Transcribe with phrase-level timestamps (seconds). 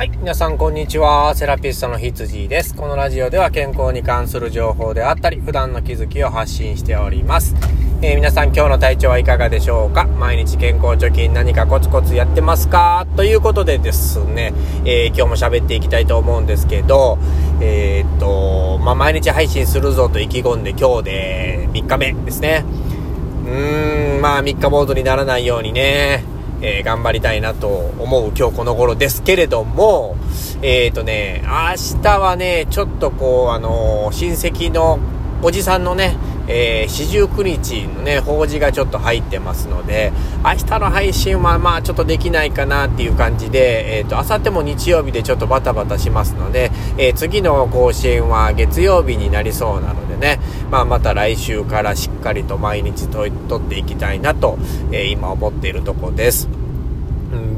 [0.00, 0.10] はい。
[0.16, 1.34] 皆さん、こんにちは。
[1.34, 2.74] セラピストのひつじです。
[2.74, 7.54] このラジオでは健康に関する情報であったり、普段の気づきを発信しております。
[8.00, 10.06] えー、皆さん、今日の体調はいかがでしょうか？
[10.06, 13.06] 毎日健康貯金何かコツコツやってますか？
[13.14, 14.54] ということでですね、
[14.86, 17.18] えー、今日も喋っていきたいと思うんですけど、
[17.60, 22.64] えー、っと、まあ、毎日配信するぞと意気込んで今日で3日目ですね。
[23.44, 26.24] うーん、まあ、3日坊主にならないようにね、
[26.62, 30.16] えー、頑張りたいなと思う今日この頃ですけれども、
[30.62, 34.98] えっ、ー、とね、明日はね、ちょっとこう、あのー、親戚の
[35.42, 36.16] おじさんのね、
[36.52, 40.12] え、四十九日のね、法事がちょっと入ってますので、
[40.44, 54.58] 明日の配信はまあちょっとできないかなっていう感じで、えっ、ー、と、明後日も日曜日でちょっとバタバタしますので、えー、次の更新は月曜日になりそうなのでね、まあまた来週からしっかりと毎日と撮っていきたいなと、
[54.92, 56.59] え今思っているとこです。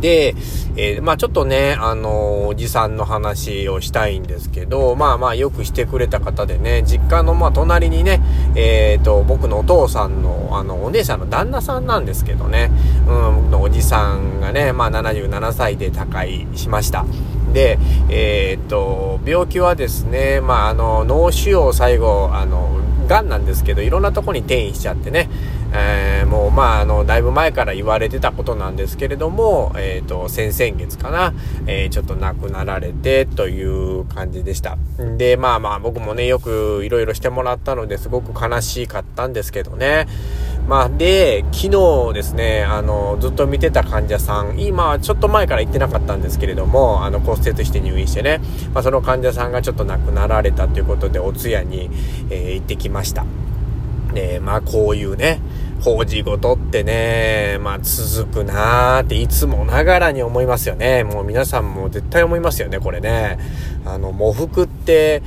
[0.00, 0.34] で、
[0.76, 8.20] えー、まあちょっとね、あのー、おじさんの話をしたいんですけど、まあまあよくしてくれた方でね、実家のまあ隣にね、
[8.54, 12.70] えっ、ー、と、僕のお父さんの、あの、お姉さんの旦那さんなんですけどね、
[13.06, 17.04] うん、のおじさんがね、まあ77歳で他界しました。
[17.52, 25.28] で、えっ、と、病気はですね、まああの、脳腫瘍最後、あの、癌なんですけど、いろんなとこに転移しちゃってね、
[25.72, 31.34] えー、もう、まあ、あの、だいぶ前から言われてたことなんですけれども、えっ、ー、と、先々月かな、
[31.66, 34.78] えー、ちょっと亡くなられてという感じでした。
[35.16, 40.06] で、まあまあ、僕もね、よくいろいろしてもらったのですごく悲しかったんですけどね。
[40.66, 41.70] まあ、で、昨
[42.08, 48.40] 日ですね、あの、ずっと見てた患者さん、今、ちょっと前から行ってなかったんですけれども、あの、骨折して入院してね、
[48.74, 51.88] まあ、その患者さんがちょっと亡くなられたということで、お通夜に、
[52.28, 53.24] えー、行ってきました。
[54.12, 55.40] で、まあ、こういうね、
[55.80, 61.04] 法事事ってね、まあ続くなーっていつもながらに思いますよね。
[61.04, 63.38] もう皆さんも絶対思いますよね、これね。
[63.84, 65.22] あの、喪服って、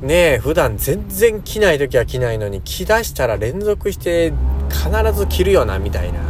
[0.00, 4.32] ね普段全然着ない時は着ないのに着出したら連続して
[4.68, 6.20] 必ず着るよな、みたいな。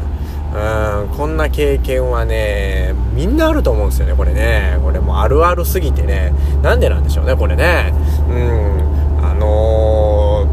[1.02, 4.78] うん、こんな経験はね、みんなあると思うんですよね、これね。
[4.82, 6.34] これもあるあるすぎてね。
[6.62, 7.94] なんでなんでしょうね、これね。
[8.28, 9.01] うん、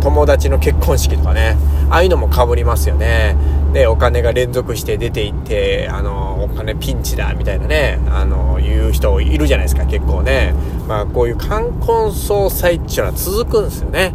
[0.02, 1.58] 友達の結婚式とかね。
[1.90, 3.36] ああいうのもかぶりますよね。
[3.74, 10.54] で、お金が連続して出ていって、あの、お金ピンチだ、みたいなね、あの、言う人いるじゃないですか、結構ね。
[10.88, 14.14] まあ、こういう冠婚葬祭っていうのは続くんですよね。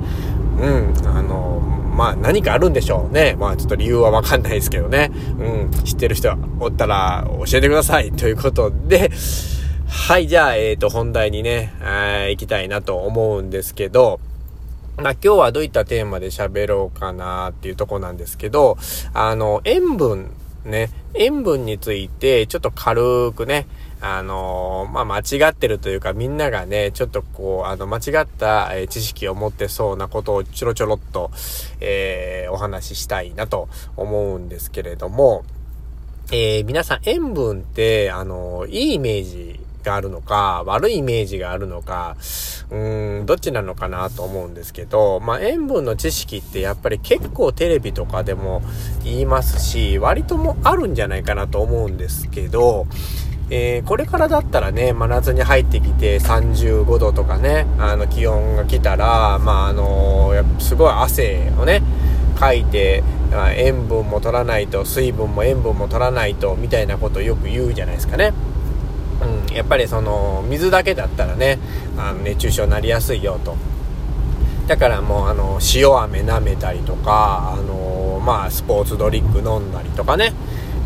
[0.61, 1.61] うん、あの、
[1.95, 3.37] まあ何かあるんでしょうね。
[3.39, 5.13] まあちょっと理由はわかんないですけどね。
[5.39, 8.11] うん、知ってる人おったら教えてください。
[8.11, 9.11] ということで、
[9.87, 11.73] はい、じゃあ、えっ、ー、と、本題にね、
[12.31, 14.19] 行きたいなと思うんですけど、
[14.97, 18.79] まあ、今日はどういったテーマで喋ろうかなっていうとこなんですけど、
[19.13, 20.31] あの、塩分
[20.65, 23.67] ね、塩分についてちょっと軽くね、
[24.01, 31.31] あのまあ、間違ってるというかみんながね、ちょっとこう、あの、間違った、え知識を持ってそうなことをちょろちょろっと、
[31.81, 35.45] えー、お話ししたいなと思うんですけれども、
[36.33, 42.17] えー、皆さん塩分って、あのいいイメージがあるのか、悪いイメージがあるのか、
[42.71, 48.63] うーん、どっちなのかなと思うんですけど、まあ、塩分の知識ってやっぱり結構テレビとかでも
[49.05, 52.87] 言いますし、割ともあるんじゃないかなと思うんですけど、
[53.51, 61.83] えー、これからだったらね、真夏に入ってきて35度とかね、あの気温が来たら、まあ、あのー、すごい汗をね、
[62.35, 63.05] かいて、
[63.57, 68.33] 塩分も取らないと、水分も塩分も取らないと、みたいなことをよく言うじゃないですかね。
[69.25, 71.59] うん、やっぱりその水だけだったらね
[71.97, 73.57] あの熱中症になりやすいよと。
[74.67, 80.33] だからもうあの塩飴舐めたりとかあのまあスポーツドリンク飲んだりとかね。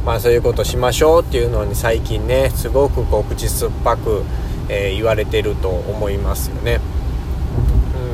[0.05, 4.23] まあそういうことしましょうっていうのに最近ねすごくこう口酸っぱく、
[4.71, 6.81] えー、言われてると思いますよね、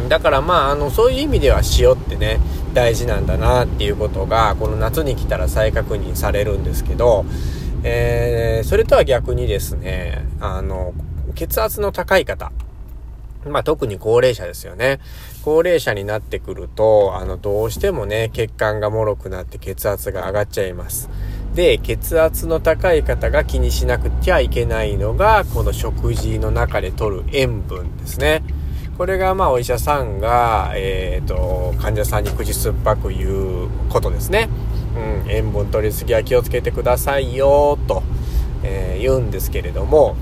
[0.02, 2.40] うん、だからまああのそういう意味では塩ってね
[2.72, 7.24] 大事なんだなっていうことがこの夏に来たら再確認されるんですけど
[7.84, 10.94] えー、それとは逆にですね、あの、
[11.34, 12.50] 血圧の高い方、
[13.46, 15.00] まあ、特に高齢者ですよね。
[15.44, 21.10] 高齢者になってくると、あの、どうしてもね、血管が脆くなって血圧が上がっちゃいます。
[21.54, 28.42] で、血圧の高い方が気にしなくちゃいけないのが、この食事の中で摂る塩分ですね。
[28.96, 34.48] これがまあお医者さんが、えっ、ー、と、患者さんに口酸っぱく言うことですね。
[34.96, 38.02] うん、塩分取りすぎは気をつけてくださいよと、
[38.62, 40.16] えー、言うんですけれども、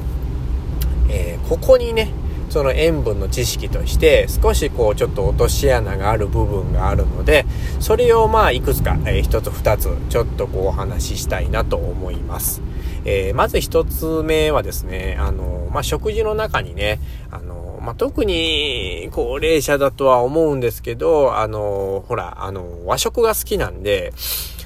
[1.08, 2.10] えー、ここにね
[2.48, 7.46] その塩分の知識として少しこうちょっと落とし穴がある部分があるので
[7.80, 12.62] それをまあいくつか、えー、1つ2つちょっとこうお話ししたいなと思います。
[13.04, 24.12] えー、まず一つ目はですね、あの、まあ、食事の中にね、あの、まあ、特に高齢者だとは思うんですけど、あの、ほら、あの、和食が好きなんで、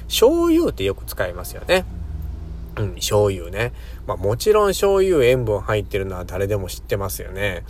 [0.07, 1.85] 醤油ってよく使いますよね。
[2.77, 3.73] うん、醤油ね。
[4.05, 7.63] まあもちろん醤油塩分入ってるのは誰でも知ってますよね。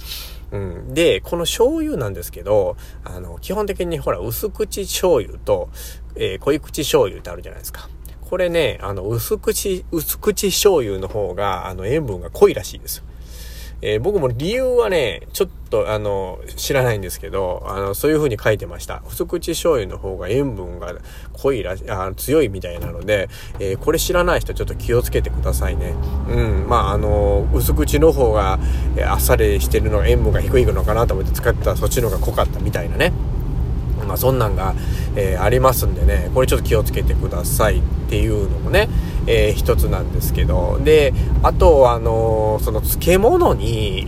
[0.51, 0.94] うん。
[0.94, 5.69] で、この醤油なんですけど、あの、基本的にほら、薄口醤油と、
[6.16, 7.89] えー、濃い口醤油ってあるじゃないですか。
[8.22, 13.04] これね、あの、薄口、薄口醤油の方が、あの、塩分が濃いらしいですよ。
[13.82, 19.04] えー、僕も理由はね、ちょっとあの、知らないんですけど、あの、そういう風に書いてました。
[19.08, 20.94] 薄口醤油の方が塩分が
[21.34, 23.30] 濃いらあ強いみたいなので、
[23.60, 25.94] えー、これ知らない人ちょっと気をつけてくださいね。
[26.30, 28.60] うん、まああの、薄口の方が、
[28.96, 33.12] えー、あっさりしてるのが塩分が低いのかなと思って使ったらそっちの方が濃かったみたいなね。
[34.07, 34.74] まあそんなんが、
[35.15, 38.89] えー、ありますんでね、これちょっと気をつけてくださいっていうのもね、
[39.27, 41.13] えー、一つなんですけど、で、
[41.44, 44.07] あと、あのー、その漬物に、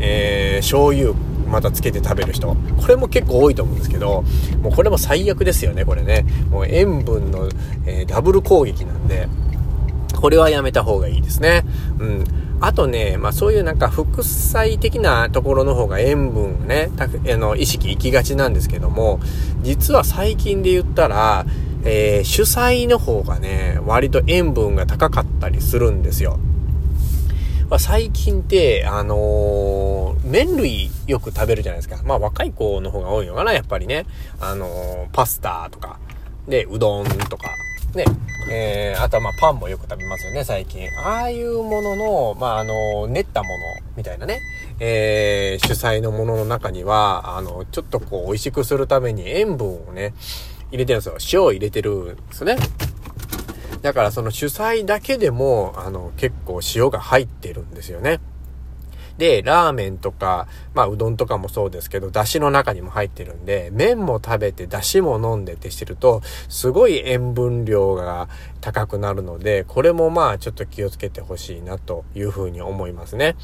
[0.00, 1.12] えー、醤油、
[1.50, 2.56] またつけて食べる人。
[2.80, 4.24] これも結構多いと思うんですけど、
[4.62, 6.24] もうこれも最悪ですよね、これね。
[6.50, 7.48] もう塩分の、
[7.86, 9.28] え、ダブル攻撃なんで、
[10.20, 11.64] これはやめた方がいいですね。
[11.98, 12.24] うん。
[12.60, 19.20] あとね、まあそういうなんか副菜的なところの方が塩分ね、たあの意識行きがちなんですけども、
[19.62, 21.46] 実は最近で言ったら、
[21.84, 26.38] えー、主菜の方がね、割と塩分が高かったりするんですよ。
[27.70, 32.02] まあ、最近って、あのー、麺類よく食べるじゃないですか。
[32.04, 34.04] まあ若い子の方が多いのかな、やっぱりね。
[34.40, 35.98] あのー、パスタとか、
[36.48, 37.48] で、うどんとか、
[37.94, 38.04] ね、
[38.52, 40.88] えー、あとはまあパンもよく食べますよね、最近。
[41.04, 43.54] ああいうものの、まああの、練ったもの
[43.96, 44.40] みたいなね、
[44.80, 50.14] えー、主催のものの中には、あの、ちょっとこう美味しくするために塩分をね、
[50.72, 51.40] 入れてるんですよ。
[51.40, 52.56] 塩を入れてるんですね。
[53.82, 58.20] だからその主菜だけでも、あの、結構塩が入ってるんですよね。
[59.18, 68.28] で、ラーメンとか、まあ、うどんとかもそうですけど、だしの中にも入ってるんで、麺も食べて、だしも飲んでってしてると、すごい塩分量が
[68.60, 73.36] 高くなるので、これもまあ、ちょっと気をつけてほしいなというふうに思いますね。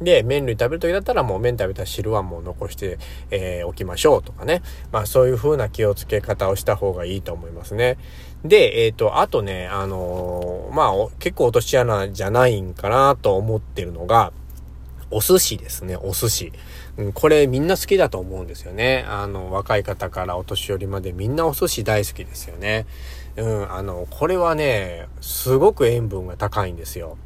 [0.00, 2.98] で、麺類食べる時だったらもう麺食べた汁はもう残して、
[3.30, 4.62] えー、おきましょうとかね。
[4.92, 7.98] まあそういう風な気をつけ方をした方がいいと思いますね。
[8.44, 14.32] で、えっ、ー、と、あとね、あのー、まあ結構落とし穴じゃないんかなと思ってるのが、
[15.10, 16.52] お寿司ですね、お寿司。
[16.96, 19.04] うん、これみんな好きだと思うんですよね。
[19.08, 22.86] あの、若い方からお年寄りまでみんなお寿司大好きですよね。
[23.36, 27.16] うん、あの、これはね、すごく塩分が高いんですよ。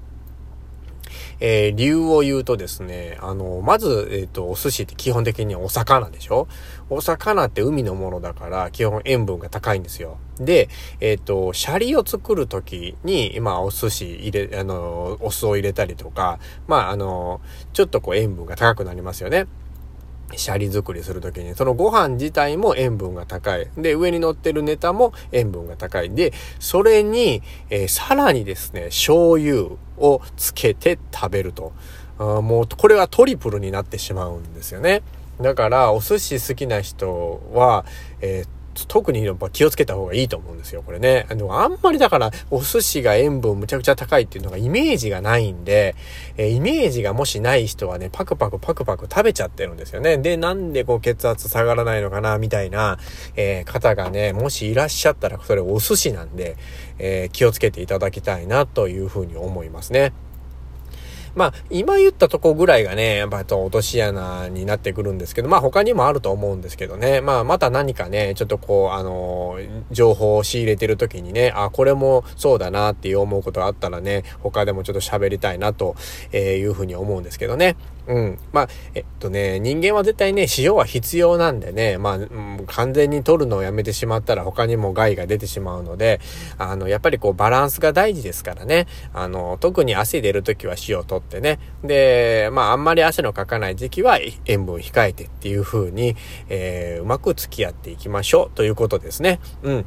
[1.44, 6.47] えー、理由を言うとですね、あの、まず、えっ、ー、と、お寿司って基本的にお魚でしょ？
[6.89, 10.19] お魚って海のものだから、基本塩分が高いんですよ。
[10.39, 10.69] で、
[11.00, 17.41] えっ、ー、と、シャリを作るときに、まあ、お寿司入れ、あの、お酢を入れたりとか、まあ、あの、
[17.73, 19.47] ちょっとこう塩分が高くなりますよね。
[20.38, 23.69] シャリ作りするときに、そのご飯自体も塩分が高い。
[23.76, 26.11] で、上に乗ってるネタも塩分が高い。
[26.11, 31.73] で、それに、えー、さらにですね、醤油をつけて食べると。
[32.19, 35.02] あもう、これはトリプルになってしまうんですよね。
[35.40, 37.84] だから、お寿司好きな人は、
[38.20, 41.27] えー特にやっぱ気をつけた方がいいと思うんですよ、これね。
[41.31, 45.95] あの、あんまりだから、お寿司が塩分むちゃくちゃ高いっていうのがイメージがないんで、
[46.37, 50.19] え、イメージがもしない人はね、パクパクパクパク食べちゃってるんですよね。
[50.19, 52.99] で、なんでこう血圧下がらないのかな、みたいな、
[53.37, 56.56] えー、方がね、もしいらっしゃったら、それお寿司なんで、
[56.99, 60.13] えー、気をつけていただきたいな、というふうに思いますね。
[61.34, 69.58] まあ、今言ったとこぐらいがね、やっぱと落とし穴になってくるんですけど、まあ他にもあると思うんですけどね、まあまた何かね、ちょっとこう、あの
[69.91, 75.96] 情報を仕入れてる時にね、あ、これもそうだなっていう思うことがあったらね、他でもちょっと喋りたいなと
[76.32, 77.77] いうふうに思うんですけどね。
[78.06, 78.39] うん。
[78.53, 86.21] まあ、えっとね、人間は絶対ね、塩は必要なんでね、まあ、うん、完全に取るのをやめてしまったら他にも害が出てしまうので、
[86.59, 96.17] あの、やっぱりこうバランスが大事ですからね、あの、特に汗出るときは塩を取ってね、で、まあ、あんまり汗のかかない時期は塩分控えてっていう風に、
[96.49, 99.41] えー、うまく付き合っていきましょうということですね。
[99.63, 99.87] うん。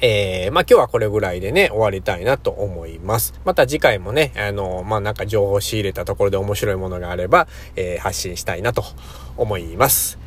[0.00, 3.34] えー、まあ、今日はこれぐらいでね、終わりたいなと思います。
[3.44, 8.84] また次回もね、あの、まあ、なんか情報仕入れたところで面白いものがあれば、えー、発信したいなと
[9.36, 10.18] 思います。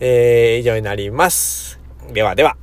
[0.00, 1.80] えー、以上になります。
[2.12, 2.56] ではでは。